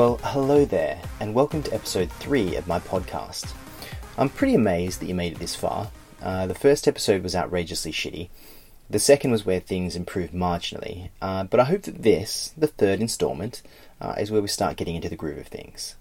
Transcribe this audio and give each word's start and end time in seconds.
Well, 0.00 0.18
hello 0.22 0.64
there, 0.64 0.98
and 1.20 1.34
welcome 1.34 1.62
to 1.62 1.74
episode 1.74 2.10
3 2.10 2.56
of 2.56 2.66
my 2.66 2.78
podcast. 2.78 3.52
I'm 4.16 4.30
pretty 4.30 4.54
amazed 4.54 4.98
that 4.98 5.08
you 5.08 5.14
made 5.14 5.32
it 5.32 5.38
this 5.38 5.54
far. 5.54 5.90
Uh, 6.22 6.46
the 6.46 6.54
first 6.54 6.88
episode 6.88 7.22
was 7.22 7.36
outrageously 7.36 7.92
shitty, 7.92 8.30
the 8.88 8.98
second 8.98 9.30
was 9.30 9.44
where 9.44 9.60
things 9.60 9.96
improved 9.96 10.32
marginally, 10.32 11.10
uh, 11.20 11.44
but 11.44 11.60
I 11.60 11.64
hope 11.64 11.82
that 11.82 12.02
this, 12.02 12.54
the 12.56 12.66
third 12.66 13.02
instalment, 13.02 13.60
uh, 14.00 14.14
is 14.18 14.30
where 14.30 14.40
we 14.40 14.48
start 14.48 14.78
getting 14.78 14.96
into 14.96 15.10
the 15.10 15.16
groove 15.16 15.36
of 15.36 15.48
things. 15.48 15.96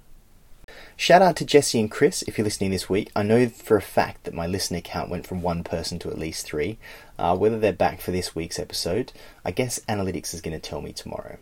Shout 0.95 1.21
out 1.21 1.35
to 1.35 1.45
Jesse 1.45 1.81
and 1.81 1.91
Chris 1.91 2.21
if 2.21 2.37
you're 2.37 2.45
listening 2.45 2.71
this 2.71 2.89
week. 2.89 3.11
I 3.17 3.23
know 3.23 3.49
for 3.49 3.75
a 3.75 3.81
fact 3.81 4.23
that 4.23 4.33
my 4.33 4.47
listener 4.47 4.79
count 4.79 5.09
went 5.09 5.27
from 5.27 5.41
one 5.41 5.65
person 5.65 5.99
to 5.99 6.09
at 6.09 6.17
least 6.17 6.45
three. 6.45 6.77
Uh, 7.17 7.35
whether 7.35 7.59
they're 7.59 7.73
back 7.73 7.99
for 7.99 8.11
this 8.11 8.33
week's 8.33 8.59
episode, 8.59 9.11
I 9.43 9.51
guess 9.51 9.79
analytics 9.89 10.33
is 10.33 10.39
going 10.39 10.57
to 10.57 10.69
tell 10.69 10.79
me 10.79 10.93
tomorrow. 10.93 11.37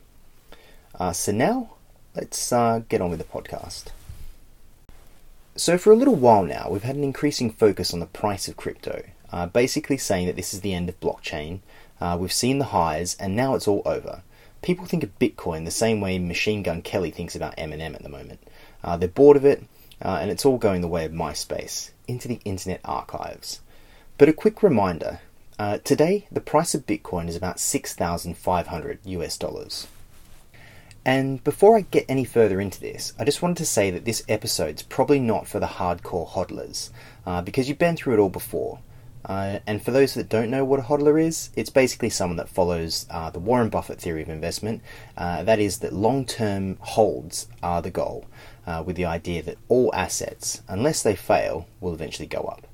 Uh, 1.00 1.14
so 1.14 1.32
now, 1.32 1.77
let's 2.18 2.52
uh, 2.52 2.82
get 2.90 3.00
on 3.00 3.12
with 3.12 3.20
the 3.20 3.26
podcast. 3.26 3.86
So, 5.56 5.78
for 5.78 5.92
a 5.92 5.96
little 5.96 6.16
while 6.16 6.44
now, 6.44 6.68
we've 6.70 6.84
had 6.84 6.96
an 6.96 7.04
increasing 7.04 7.52
focus 7.52 7.94
on 7.94 8.00
the 8.00 8.06
price 8.08 8.48
of 8.48 8.58
crypto, 8.58 9.04
uh, 9.32 9.46
basically 9.46 9.98
saying 9.98 10.26
that 10.26 10.36
this 10.36 10.54
is 10.54 10.62
the 10.62 10.74
end 10.74 10.90
of 10.90 11.00
blockchain. 11.00 11.60
Uh, 12.02 12.18
we've 12.20 12.34
seen 12.34 12.58
the 12.58 12.66
highs, 12.66 13.16
and 13.20 13.36
now 13.36 13.54
it's 13.54 13.68
all 13.68 13.84
over. 13.86 14.24
People 14.64 14.86
think 14.86 15.04
of 15.04 15.18
Bitcoin 15.20 15.66
the 15.66 15.72
same 15.72 16.02
way 16.02 16.18
Machine 16.18 16.64
Gun 16.64 16.82
Kelly 16.82 17.12
thinks 17.12 17.36
about 17.36 17.56
Eminem 17.58 17.94
at 17.94 18.02
the 18.02 18.10
moment. 18.10 18.40
Uh, 18.84 18.98
they're 18.98 19.08
bored 19.08 19.38
of 19.38 19.46
it, 19.46 19.64
uh, 20.04 20.18
and 20.20 20.32
it's 20.32 20.46
all 20.46 20.58
going 20.58 20.82
the 20.82 20.88
way 20.88 21.06
of 21.06 21.12
MySpace 21.12 21.92
into 22.08 22.28
the 22.28 22.40
Internet 22.46 22.82
archives. 22.84 23.62
But 24.18 24.30
a 24.30 24.34
quick 24.34 24.64
reminder: 24.64 25.22
uh, 25.60 25.78
today 25.84 26.28
the 26.32 26.42
price 26.42 26.74
of 26.74 26.88
Bitcoin 26.88 27.28
is 27.28 27.36
about 27.36 27.60
six 27.60 27.94
thousand 27.94 28.38
five 28.38 28.68
hundred 28.68 29.00
US 29.06 29.38
dollars. 29.38 29.88
And 31.08 31.42
before 31.46 31.78
I 31.78 31.82
get 31.90 32.06
any 32.10 32.26
further 32.26 32.60
into 32.60 32.82
this, 32.82 33.14
I 33.18 33.24
just 33.24 33.42
wanted 33.42 33.56
to 33.60 33.66
say 33.66 33.90
that 33.92 34.04
this 34.04 34.26
episode's 34.28 34.84
probably 34.84 35.22
not 35.22 35.48
for 35.48 35.58
the 35.58 35.66
hardcore 35.66 36.28
hodlers, 36.28 36.90
uh, 37.26 37.42
because 37.42 37.70
you've 37.70 37.80
been 37.80 37.96
through 37.96 38.16
it 38.16 38.20
all 38.20 38.28
before. 38.28 38.80
Uh, 39.24 39.60
and 39.66 39.82
for 39.82 39.92
those 39.92 40.16
that 40.16 40.28
don't 40.28 40.52
know 40.52 40.66
what 40.66 40.82
a 40.82 40.84
hodler 40.84 41.18
is, 41.22 41.50
it's 41.56 41.70
basically 41.70 42.10
someone 42.10 42.36
that 42.36 42.50
follows 42.50 43.06
uh, 43.10 43.30
the 43.30 43.40
Warren 43.40 43.70
Buffett 43.70 44.02
theory 44.02 44.22
of 44.22 44.28
investment. 44.28 44.82
Uh, 45.16 45.44
that 45.44 45.60
is, 45.60 45.80
that 45.80 45.94
long 45.94 46.26
term 46.26 46.76
holds 46.82 47.48
are 47.64 47.82
the 47.82 47.90
goal, 47.90 48.26
uh, 48.66 48.84
with 48.86 48.98
the 48.98 49.06
idea 49.06 49.42
that 49.42 49.58
all 49.70 49.96
assets, 49.96 50.62
unless 50.68 51.04
they 51.04 51.16
fail, 51.16 51.68
will 51.80 51.94
eventually 51.94 52.28
go 52.28 52.42
up. 52.42 52.68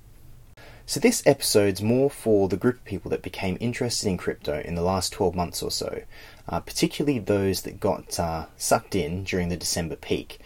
So, 0.85 0.99
this 0.99 1.25
episode's 1.25 1.81
more 1.81 2.09
for 2.09 2.49
the 2.49 2.57
group 2.57 2.75
of 2.75 2.83
people 2.83 3.09
that 3.11 3.21
became 3.21 3.57
interested 3.61 4.09
in 4.09 4.17
crypto 4.17 4.59
in 4.59 4.75
the 4.75 4.81
last 4.81 5.13
12 5.13 5.33
months 5.33 5.63
or 5.63 5.71
so, 5.71 6.03
uh, 6.49 6.59
particularly 6.59 7.19
those 7.19 7.61
that 7.61 7.79
got 7.79 8.19
uh, 8.19 8.47
sucked 8.57 8.93
in 8.93 9.23
during 9.23 9.47
the 9.47 9.55
December 9.55 9.95
peak. 9.95 10.39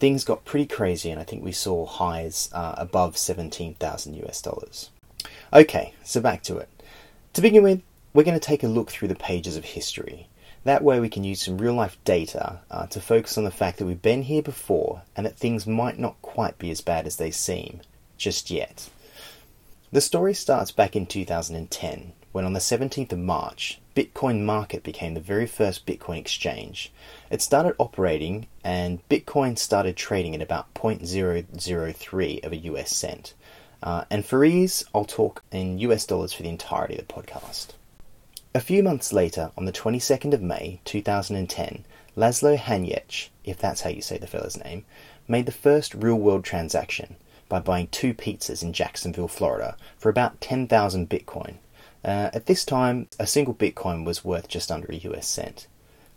Things 0.00 0.24
got 0.24 0.44
pretty 0.44 0.66
crazy, 0.66 1.10
and 1.10 1.20
I 1.20 1.24
think 1.24 1.44
we 1.44 1.52
saw 1.52 1.86
highs 1.86 2.50
uh, 2.52 2.74
above 2.76 3.16
17,000 3.16 4.14
US 4.26 4.42
dollars. 4.42 4.90
Okay, 5.52 5.94
so 6.02 6.20
back 6.20 6.42
to 6.44 6.56
it. 6.58 6.68
To 7.34 7.40
begin 7.40 7.62
with, 7.62 7.80
we're 8.12 8.24
going 8.24 8.38
to 8.38 8.44
take 8.44 8.64
a 8.64 8.68
look 8.68 8.90
through 8.90 9.08
the 9.08 9.14
pages 9.14 9.56
of 9.56 9.64
history. 9.64 10.28
That 10.64 10.82
way, 10.82 10.98
we 10.98 11.08
can 11.08 11.22
use 11.22 11.42
some 11.42 11.58
real 11.58 11.74
life 11.74 11.96
data 12.04 12.58
uh, 12.72 12.88
to 12.88 13.00
focus 13.00 13.38
on 13.38 13.44
the 13.44 13.52
fact 13.52 13.78
that 13.78 13.86
we've 13.86 14.02
been 14.02 14.22
here 14.22 14.42
before 14.42 15.02
and 15.14 15.24
that 15.24 15.36
things 15.36 15.64
might 15.64 15.96
not 15.96 16.20
quite 16.22 16.58
be 16.58 16.72
as 16.72 16.80
bad 16.80 17.06
as 17.06 17.18
they 17.18 17.30
seem 17.30 17.82
just 18.18 18.50
yet. 18.50 18.88
The 19.96 20.02
story 20.02 20.34
starts 20.34 20.72
back 20.72 20.94
in 20.94 21.06
2010 21.06 22.12
when, 22.32 22.44
on 22.44 22.52
the 22.52 22.60
17th 22.60 23.12
of 23.12 23.18
March, 23.18 23.80
Bitcoin 23.94 24.42
Market 24.42 24.82
became 24.82 25.14
the 25.14 25.20
very 25.20 25.46
first 25.46 25.86
Bitcoin 25.86 26.18
exchange. 26.18 26.92
It 27.30 27.40
started 27.40 27.74
operating 27.78 28.46
and 28.62 29.00
Bitcoin 29.08 29.56
started 29.56 29.96
trading 29.96 30.34
at 30.34 30.42
about 30.42 30.74
0.003 30.74 32.44
of 32.44 32.52
a 32.52 32.56
US 32.56 32.94
cent. 32.94 33.32
Uh, 33.82 34.04
and 34.10 34.26
for 34.26 34.44
ease, 34.44 34.84
I'll 34.94 35.06
talk 35.06 35.42
in 35.50 35.78
US 35.78 36.04
dollars 36.04 36.34
for 36.34 36.42
the 36.42 36.50
entirety 36.50 36.98
of 36.98 37.08
the 37.08 37.14
podcast. 37.14 37.68
A 38.54 38.60
few 38.60 38.82
months 38.82 39.14
later, 39.14 39.50
on 39.56 39.64
the 39.64 39.72
22nd 39.72 40.34
of 40.34 40.42
May 40.42 40.82
2010, 40.84 41.86
Laszlo 42.14 42.58
Hanyecz, 42.58 43.30
if 43.44 43.56
that's 43.56 43.80
how 43.80 43.88
you 43.88 44.02
say 44.02 44.18
the 44.18 44.26
fellow's 44.26 44.62
name, 44.62 44.84
made 45.26 45.46
the 45.46 45.52
first 45.52 45.94
real 45.94 46.16
world 46.16 46.44
transaction 46.44 47.16
by 47.48 47.60
buying 47.60 47.88
two 47.88 48.14
pizzas 48.14 48.62
in 48.62 48.72
Jacksonville, 48.72 49.28
Florida 49.28 49.76
for 49.98 50.08
about 50.08 50.40
10,000 50.40 51.08
Bitcoin 51.08 51.56
uh, 52.06 52.30
at 52.32 52.46
this 52.46 52.64
time, 52.64 53.08
a 53.18 53.26
single 53.26 53.52
Bitcoin 53.52 54.04
was 54.04 54.24
worth 54.24 54.46
just 54.46 54.70
under 54.70 54.86
a 54.92 54.96
US 54.96 55.26
cent. 55.26 55.66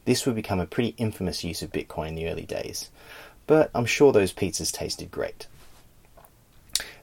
This 0.05 0.23
would 0.23 0.35
become 0.35 0.59
a 0.59 0.67
pretty 0.67 0.93
infamous 0.99 1.43
use 1.43 1.63
of 1.63 1.71
Bitcoin 1.71 2.09
in 2.09 2.15
the 2.15 2.27
early 2.27 2.45
days, 2.45 2.91
but 3.47 3.71
I'm 3.73 3.87
sure 3.87 4.11
those 4.11 4.31
pizzas 4.31 4.71
tasted 4.71 5.09
great. 5.09 5.47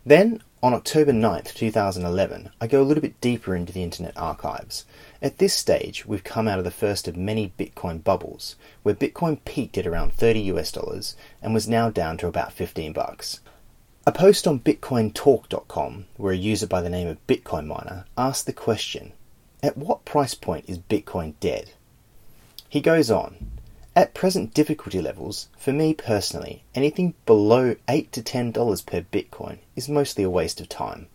Then, 0.05 0.41
on 0.63 0.73
October 0.73 1.11
9th, 1.11 1.53
2011, 1.55 2.51
I 2.61 2.69
go 2.69 2.81
a 2.81 2.85
little 2.85 3.03
bit 3.03 3.21
deeper 3.21 3.57
into 3.57 3.73
the 3.73 3.83
Internet 3.83 4.17
archives. 4.17 4.85
At 5.21 5.39
this 5.39 5.53
stage, 5.53 6.07
we've 6.07 6.23
come 6.23 6.47
out 6.47 6.61
of 6.61 6.65
the 6.65 6.71
first 6.71 7.09
of 7.09 7.17
many 7.17 7.53
Bitcoin 7.59 8.05
bubbles, 8.05 8.55
where 8.85 8.95
Bitcoin 8.95 9.45
peaked 9.45 9.77
at 9.79 9.87
around 9.87 10.13
30 10.13 10.43
US 10.43 10.71
dollars 10.71 11.17
and 11.43 11.53
was 11.53 11.69
now 11.69 11.91
down 11.91 12.19
to 12.19 12.29
about 12.29 12.53
15 12.53 12.93
bucks. 12.93 13.41
A 14.09 14.13
post 14.13 14.47
on 14.47 14.61
BitcoinTalk.com, 14.61 16.05
where 16.17 16.33
a 16.33 16.37
user 16.37 16.69
by 16.69 16.81
the 16.81 16.89
name 16.89 17.09
of 17.09 17.27
Bitcoin 17.27 17.67
Miner 17.67 18.05
asked 18.17 18.47
the 18.47 18.53
question 18.53 19.13
At 19.65 19.77
what 19.77 20.05
price 20.05 20.33
point 20.33 20.67
is 20.69 20.79
Bitcoin 20.79 21.35
dead? 21.41 21.73
He 22.69 22.81
goes 22.81 23.11
on 23.11 23.59
At 23.97 24.15
present 24.15 24.55
difficulty 24.55 25.03
levels, 25.03 25.49
for 25.59 25.73
me 25.73 25.93
personally, 25.93 26.63
anything 26.73 27.15
below 27.27 27.75
8 27.89 28.13
to 28.13 28.23
$10 28.23 28.87
per 28.87 29.01
Bitcoin 29.01 29.59
is 29.75 29.89
mostly 29.89 30.23
a 30.23 30.31
waste 30.31 30.61
of 30.61 30.69
time, 30.69 31.09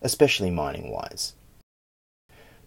especially 0.00 0.50
mining 0.50 0.90
wise. 0.90 1.34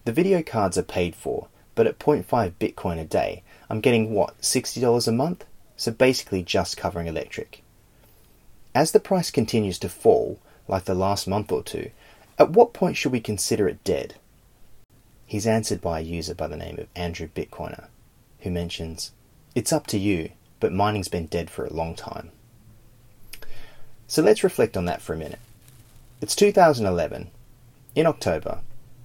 The 0.05 0.13
video 0.13 0.43
cards 0.43 0.77
are 0.77 0.81
paid 0.81 1.13
for, 1.13 1.49
but 1.75 1.87
at 1.87 1.99
0.5 1.99 2.53
Bitcoin 2.53 3.01
a 3.01 3.03
day, 3.03 3.43
I'm 3.69 3.81
getting 3.81 4.13
what, 4.13 4.39
$60 4.39 5.07
a 5.09 5.11
month? 5.11 5.43
So 5.75 5.91
basically 5.91 6.41
just 6.41 6.77
covering 6.77 7.07
electric. 7.07 7.64
As 8.75 8.91
the 8.91 8.99
price 8.99 9.31
continues 9.31 9.79
to 9.79 9.87
fall, 9.87 10.37
like 10.67 10.83
the 10.83 10.93
last 10.93 11.29
month 11.29 11.49
or 11.49 11.63
two, 11.63 11.91
at 12.37 12.49
what 12.49 12.73
point 12.73 12.97
should 12.97 13.13
we 13.13 13.21
consider 13.21 13.69
it 13.69 13.81
dead? 13.85 14.15
He's 15.25 15.47
answered 15.47 15.79
by 15.79 15.99
a 15.99 16.03
user 16.03 16.35
by 16.35 16.47
the 16.47 16.57
name 16.57 16.77
of 16.77 16.87
Andrew 16.93 17.29
Bitcoiner, 17.33 17.85
who 18.41 18.51
mentions, 18.51 19.13
It's 19.55 19.71
up 19.71 19.87
to 19.87 19.97
you, 19.97 20.31
but 20.59 20.73
mining's 20.73 21.07
been 21.07 21.27
dead 21.27 21.49
for 21.49 21.65
a 21.65 21.73
long 21.73 21.95
time. 21.95 22.31
So 24.07 24.21
let's 24.21 24.43
reflect 24.43 24.75
on 24.75 24.83
that 24.85 25.01
for 25.01 25.13
a 25.13 25.17
minute. 25.17 25.39
It's 26.19 26.35
2011. 26.35 27.31
In 27.95 28.05
October, 28.05 28.59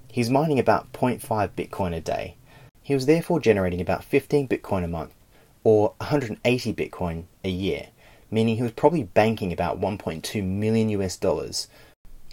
he's 0.08 0.28
mining 0.28 0.58
about 0.58 0.92
0.5 0.92 1.50
Bitcoin 1.50 1.94
a 1.94 2.00
day. 2.00 2.34
He 2.82 2.94
was 2.94 3.06
therefore 3.06 3.38
generating 3.38 3.80
about 3.80 4.02
15 4.02 4.48
Bitcoin 4.48 4.82
a 4.82 4.88
month, 4.88 5.14
or 5.62 5.94
180 5.98 6.74
Bitcoin 6.74 7.24
a 7.44 7.50
year, 7.50 7.86
meaning 8.30 8.56
he 8.56 8.62
was 8.62 8.72
probably 8.72 9.02
banking 9.02 9.52
about 9.52 9.80
1.2 9.80 10.44
million 10.44 10.88
US 10.90 11.16
dollars. 11.16 11.68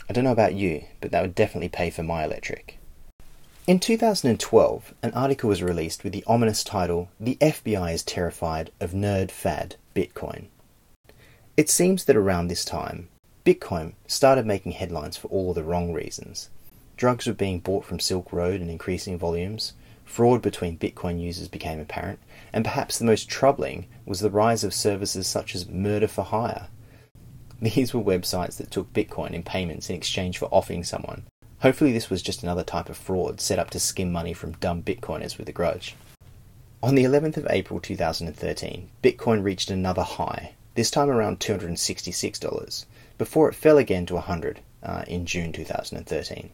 I 0.09 0.13
don't 0.13 0.24
know 0.24 0.31
about 0.31 0.53
you, 0.53 0.85
but 1.02 1.12
that 1.12 1.22
would 1.22 1.35
definitely 1.35 1.69
pay 1.69 1.90
for 1.90 2.03
my 2.03 2.24
electric. 2.24 2.78
In 3.68 3.80
2012, 3.80 4.94
an 5.03 5.13
article 5.13 5.50
was 5.50 5.62
released 5.62 6.03
with 6.03 6.13
the 6.13 6.24
ominous 6.25 6.63
title 6.63 7.09
The 7.19 7.38
FBI 7.41 7.94
is 7.94 8.03
Terrified 8.03 8.72
of 8.80 8.91
Nerd 8.91 9.30
Fad 9.30 9.75
Bitcoin. 9.94 10.46
It 11.58 11.69
seems 11.69 12.06
that 12.06 12.16
around 12.16 12.47
this 12.47 12.64
time, 12.64 13.09
Bitcoin 13.46 13.94
started 14.08 14.46
making 14.46 14.74
headlines 14.74 15.18
for 15.18 15.28
all 15.28 15.53
the 15.53 15.64
wrong 15.64 15.91
reasons. 15.91 16.50
Drugs 16.96 17.28
were 17.28 17.34
being 17.34 17.59
bought 17.59 17.84
from 17.84 17.99
Silk 17.99 18.32
Road 18.32 18.61
in 18.61 18.70
increasing 18.70 19.17
volumes, 19.17 19.73
fraud 20.08 20.42
between 20.42 20.80
Bitcoin 20.80 21.22
users 21.22 21.48
became 21.48 21.80
apparent, 21.80 22.20
and 22.54 22.66
perhaps 22.66 22.98
the 22.98 23.06
most 23.06 23.30
troubling 23.30 23.88
was 24.06 24.22
the 24.22 24.32
rise 24.32 24.64
of 24.64 24.74
services 24.74 25.28
such 25.28 25.54
as 25.54 25.70
murder 25.70 26.08
for 26.08 26.24
hire. 26.24 26.70
These 27.62 27.94
were 27.94 28.02
websites 28.02 28.58
that 28.58 28.72
took 28.72 28.94
Bitcoin 28.94 29.32
in 29.32 29.44
payments 29.44 29.90
in 29.90 29.96
exchange 29.96 30.38
for 30.38 30.46
offing 30.46 30.84
someone. 30.84 31.24
Hopefully, 31.62 31.92
this 31.92 32.09
was 32.09 32.22
just 32.22 32.44
another 32.44 32.64
type 32.64 32.88
of 32.88 32.98
fraud 32.98 33.42
set 33.42 33.59
up 33.59 33.70
to 33.72 33.80
skim 33.80 34.12
money 34.12 34.34
from 34.34 34.54
dumb 34.54 34.82
Bitcoiners 34.84 35.38
with 35.38 35.50
a 35.50 35.52
grudge. 35.52 35.96
On 36.84 36.94
the 36.94 37.04
11th 37.04 37.38
of 37.38 37.48
April 37.50 37.80
2013, 37.80 38.90
Bitcoin 39.04 39.44
reached 39.44 39.72
another 39.72 40.04
high, 40.04 40.54
this 40.76 40.92
time 40.92 41.09
around 41.09 41.40
$266, 41.40 42.86
before 43.18 43.50
it 43.50 43.56
fell 43.56 43.80
again 43.80 44.06
to 44.06 44.14
100 44.14 44.59
uh, 44.84 45.04
in 45.08 45.26
June 45.26 45.52
2013. 45.52 46.52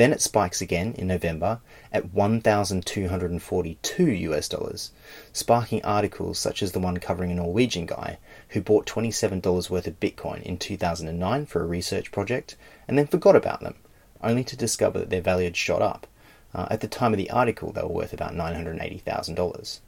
Then 0.00 0.14
it 0.14 0.22
spikes 0.22 0.62
again 0.62 0.94
in 0.96 1.08
November 1.08 1.60
at 1.92 2.14
1,242 2.14 4.04
US 4.06 4.48
dollars, 4.48 4.92
sparking 5.34 5.84
articles 5.84 6.38
such 6.38 6.62
as 6.62 6.72
the 6.72 6.80
one 6.80 6.96
covering 6.96 7.30
a 7.30 7.34
Norwegian 7.34 7.84
guy 7.84 8.16
who 8.48 8.62
bought 8.62 8.86
$27 8.86 9.68
worth 9.68 9.86
of 9.86 10.00
Bitcoin 10.00 10.42
in 10.42 10.56
2009 10.56 11.44
for 11.44 11.60
a 11.60 11.66
research 11.66 12.10
project 12.12 12.56
and 12.88 12.96
then 12.96 13.08
forgot 13.08 13.36
about 13.36 13.60
them, 13.60 13.74
only 14.22 14.42
to 14.42 14.56
discover 14.56 15.00
that 15.00 15.10
their 15.10 15.20
value 15.20 15.44
had 15.44 15.54
shot 15.54 15.82
up. 15.82 16.06
Uh, 16.54 16.66
at 16.70 16.80
the 16.80 16.88
time 16.88 17.12
of 17.12 17.18
the 17.18 17.30
article, 17.30 17.70
they 17.70 17.82
were 17.82 17.88
worth 17.88 18.14
about 18.14 18.32
$980,000. 18.32 19.80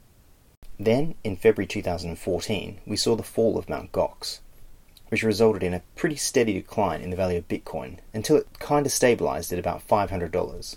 Then, 0.79 1.15
in 1.23 1.37
February 1.37 1.65
2014, 1.65 2.81
we 2.85 2.97
saw 2.97 3.15
the 3.15 3.23
fall 3.23 3.57
of 3.57 3.67
Mt. 3.67 3.91
Gox, 3.91 4.41
which 5.13 5.21
resulted 5.21 5.61
in 5.61 5.75
a 5.75 5.81
pretty 5.95 6.15
steady 6.15 6.53
decline 6.53 6.99
in 6.99 7.11
the 7.11 7.15
value 7.15 7.37
of 7.37 7.47
Bitcoin 7.47 7.99
until 8.15 8.35
it 8.35 8.47
kind 8.57 8.83
of 8.83 8.91
stabilized 8.91 9.53
at 9.53 9.59
about 9.59 9.87
$500. 9.87 10.75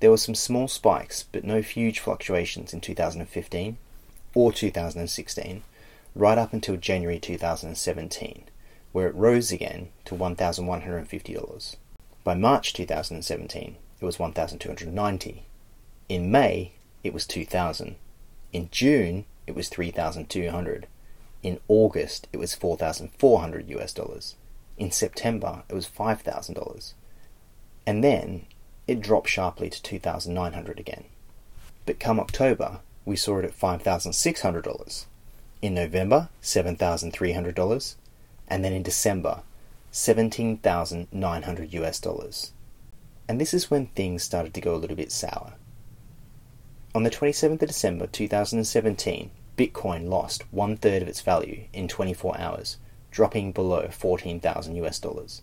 There 0.00 0.10
were 0.10 0.16
some 0.16 0.34
small 0.34 0.68
spikes, 0.68 1.24
but 1.30 1.44
no 1.44 1.60
huge 1.60 1.98
fluctuations 1.98 2.72
in 2.72 2.80
2015 2.80 3.76
or 4.34 4.52
2016, 4.54 5.62
right 6.14 6.38
up 6.38 6.54
until 6.54 6.78
January 6.78 7.18
2017, 7.18 8.44
where 8.92 9.08
it 9.08 9.14
rose 9.14 9.52
again 9.52 9.90
to 10.06 10.14
$1,150. 10.14 11.76
By 12.24 12.34
March 12.34 12.72
2017, 12.72 13.76
it 14.00 14.04
was 14.06 14.18
1,290. 14.18 15.44
In 16.08 16.30
May, 16.30 16.72
it 17.04 17.12
was 17.12 17.26
2,000. 17.26 17.96
In 18.54 18.70
June, 18.70 19.26
it 19.46 19.54
was 19.54 19.68
3,200. 19.68 20.86
In 21.42 21.60
August, 21.68 22.28
it 22.32 22.38
was 22.38 22.54
4,400 22.54 23.70
US 23.70 23.92
dollars. 23.92 24.34
In 24.76 24.90
September, 24.90 25.62
it 25.68 25.74
was 25.74 25.88
$5,000. 25.88 26.92
And 27.86 28.04
then 28.04 28.46
it 28.86 29.00
dropped 29.00 29.28
sharply 29.28 29.70
to 29.70 29.82
2,900 29.82 30.80
again. 30.80 31.04
But 31.86 32.00
come 32.00 32.20
October, 32.20 32.80
we 33.04 33.16
saw 33.16 33.38
it 33.38 33.44
at 33.44 33.58
$5,600. 33.58 35.06
In 35.62 35.74
November, 35.74 36.28
$7,300. 36.42 37.94
And 38.48 38.64
then 38.64 38.72
in 38.72 38.82
December, 38.82 39.42
17,900 39.90 41.72
US 41.74 42.00
dollars. 42.00 42.52
And 43.28 43.40
this 43.40 43.52
is 43.52 43.70
when 43.70 43.86
things 43.86 44.22
started 44.22 44.54
to 44.54 44.60
go 44.60 44.74
a 44.74 44.76
little 44.76 44.96
bit 44.96 45.12
sour. 45.12 45.54
On 46.94 47.02
the 47.02 47.10
27th 47.10 47.62
of 47.62 47.68
December 47.68 48.06
2017, 48.06 49.30
Bitcoin 49.58 50.08
lost 50.08 50.44
one 50.52 50.76
third 50.76 51.02
of 51.02 51.08
its 51.08 51.20
value 51.20 51.64
in 51.72 51.88
24 51.88 52.38
hours, 52.38 52.76
dropping 53.10 53.50
below 53.50 53.88
14,000 53.90 54.76
US 54.76 55.00
dollars 55.00 55.42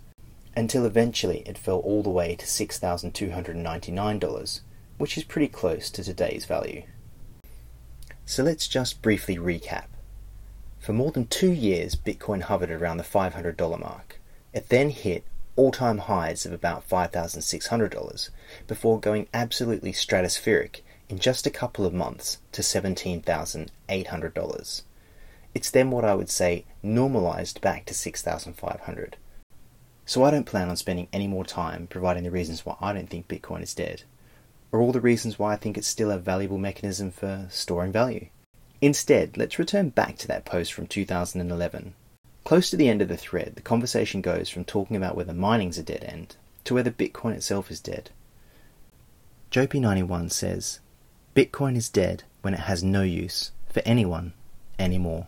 until 0.55 0.85
eventually 0.85 1.43
it 1.45 1.57
fell 1.57 1.79
all 1.79 2.01
the 2.01 2.09
way 2.09 2.33
to 2.35 2.45
$6,299, 2.45 4.61
which 4.97 5.17
is 5.17 5.25
pretty 5.25 5.49
close 5.49 5.89
to 5.89 6.01
today's 6.01 6.45
value. 6.45 6.83
So 8.25 8.41
let's 8.41 8.69
just 8.69 9.01
briefly 9.01 9.35
recap. 9.35 9.87
For 10.79 10.93
more 10.93 11.11
than 11.11 11.27
two 11.27 11.51
years, 11.51 11.95
Bitcoin 11.95 12.43
hovered 12.43 12.71
around 12.71 12.95
the 12.97 13.03
$500 13.03 13.79
mark. 13.79 14.21
It 14.53 14.69
then 14.69 14.91
hit 14.91 15.25
all 15.57 15.71
time 15.71 15.97
highs 15.97 16.45
of 16.45 16.53
about 16.53 16.87
$5,600 16.87 18.29
before 18.67 18.99
going 18.99 19.27
absolutely 19.33 19.91
stratospheric 19.91 20.79
in 21.09 21.19
just 21.19 21.45
a 21.45 21.51
couple 21.51 21.85
of 21.85 21.93
months 21.93 22.39
to 22.51 22.61
$17,800. 22.61 24.81
It's 25.53 25.71
then 25.71 25.91
what 25.91 26.03
I 26.03 26.15
would 26.15 26.29
say 26.29 26.65
normalized 26.83 27.61
back 27.61 27.85
to 27.85 27.93
6,500. 27.93 29.17
So 30.05 30.23
I 30.23 30.31
don't 30.31 30.45
plan 30.45 30.69
on 30.69 30.75
spending 30.75 31.07
any 31.13 31.27
more 31.27 31.45
time 31.45 31.87
providing 31.87 32.23
the 32.23 32.31
reasons 32.31 32.65
why 32.65 32.75
I 32.81 32.93
don't 32.93 33.09
think 33.09 33.27
Bitcoin 33.27 33.61
is 33.61 33.73
dead, 33.73 34.03
or 34.71 34.81
all 34.81 34.91
the 34.91 35.01
reasons 35.01 35.39
why 35.39 35.53
I 35.53 35.55
think 35.55 35.77
it's 35.77 35.87
still 35.87 36.11
a 36.11 36.17
valuable 36.17 36.57
mechanism 36.57 37.11
for 37.11 37.47
storing 37.49 37.91
value. 37.91 38.27
Instead, 38.81 39.37
let's 39.37 39.57
return 39.57 39.89
back 39.89 40.17
to 40.17 40.27
that 40.27 40.45
post 40.45 40.73
from 40.73 40.85
2011. 40.85 41.95
Close 42.43 42.69
to 42.69 42.77
the 42.77 42.89
end 42.89 43.01
of 43.01 43.07
the 43.07 43.17
thread, 43.17 43.53
the 43.55 43.61
conversation 43.61 44.21
goes 44.21 44.49
from 44.49 44.65
talking 44.65 44.95
about 44.95 45.15
whether 45.15 45.33
mining's 45.33 45.79
a 45.79 45.83
dead 45.83 46.03
end 46.03 46.35
to 46.65 46.75
whether 46.75 46.91
Bitcoin 46.91 47.33
itself 47.33 47.71
is 47.71 47.79
dead. 47.79 48.11
Jopi91 49.51 50.31
says, 50.31 50.79
Bitcoin 51.35 51.75
is 51.75 51.89
dead 51.89 52.23
when 52.43 52.53
it 52.53 52.61
has 52.61 52.81
no 52.81 53.01
use 53.01 53.51
for 53.67 53.81
anyone 53.85 54.31
anymore. 54.79 55.27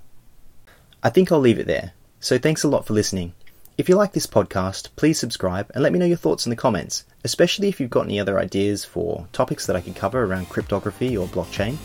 I 1.04 1.10
think 1.10 1.32
I'll 1.32 1.40
leave 1.40 1.60
it 1.60 1.68
there. 1.68 1.92
So 2.22 2.38
thanks 2.38 2.64
a 2.64 2.70
lot 2.70 2.86
for 2.86 2.94
listening. 2.94 3.34
If 3.78 3.90
you 3.90 3.96
like 3.96 4.14
this 4.14 4.26
podcast, 4.26 4.88
please 4.96 5.20
subscribe 5.20 5.70
and 5.74 5.84
let 5.84 5.92
me 5.92 6.00
know 6.00 6.06
your 6.06 6.16
thoughts 6.16 6.46
in 6.46 6.50
the 6.50 6.56
comments, 6.56 7.04
especially 7.26 7.68
if 7.68 7.82
you've 7.82 7.90
got 7.90 8.06
any 8.06 8.22
other 8.22 8.40
ideas 8.40 8.86
for 8.86 9.28
topics 9.34 9.66
that 9.66 9.76
I 9.76 9.82
can 9.82 9.94
cover 9.94 10.24
around 10.24 10.48
cryptography 10.48 11.18
or 11.18 11.28
blockchain. 11.28 11.76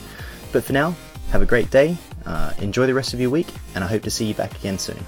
But 0.53 0.63
for 0.63 0.73
now, 0.73 0.95
have 1.31 1.43
a 1.43 1.47
great 1.47 1.73
day, 1.73 1.97
uh, 2.25 2.53
enjoy 2.59 2.87
the 2.87 2.95
rest 2.95 3.15
of 3.15 3.21
your 3.21 3.31
week, 3.31 3.49
and 3.75 3.83
I 3.83 3.89
hope 3.89 4.03
to 4.03 4.11
see 4.11 4.27
you 4.27 4.35
back 4.35 4.57
again 4.57 4.79
soon. 4.79 5.05